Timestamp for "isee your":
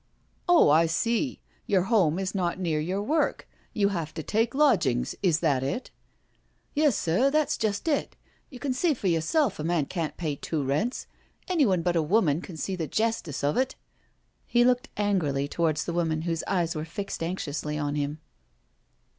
0.87-1.83